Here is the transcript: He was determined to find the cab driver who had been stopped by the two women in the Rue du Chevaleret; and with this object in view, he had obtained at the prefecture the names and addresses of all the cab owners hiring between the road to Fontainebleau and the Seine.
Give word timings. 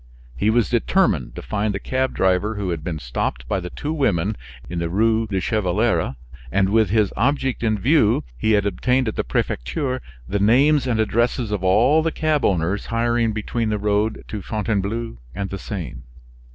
He 0.35 0.49
was 0.49 0.67
determined 0.67 1.35
to 1.35 1.43
find 1.43 1.75
the 1.75 1.79
cab 1.79 2.15
driver 2.15 2.55
who 2.55 2.71
had 2.71 2.83
been 2.83 2.97
stopped 2.97 3.47
by 3.47 3.59
the 3.59 3.69
two 3.69 3.93
women 3.93 4.35
in 4.67 4.79
the 4.79 4.89
Rue 4.89 5.27
du 5.27 5.39
Chevaleret; 5.39 6.15
and 6.51 6.69
with 6.69 6.89
this 6.89 7.13
object 7.15 7.61
in 7.61 7.77
view, 7.77 8.23
he 8.35 8.53
had 8.53 8.65
obtained 8.65 9.07
at 9.07 9.15
the 9.15 9.23
prefecture 9.23 10.01
the 10.27 10.39
names 10.39 10.87
and 10.87 10.99
addresses 10.99 11.51
of 11.51 11.63
all 11.63 12.01
the 12.01 12.11
cab 12.11 12.43
owners 12.43 12.87
hiring 12.87 13.31
between 13.31 13.69
the 13.69 13.77
road 13.77 14.23
to 14.29 14.41
Fontainebleau 14.41 15.19
and 15.35 15.51
the 15.51 15.59
Seine. 15.59 16.01